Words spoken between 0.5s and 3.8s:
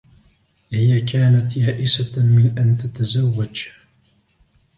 هىَ كانت يائسة من أن تتزوج.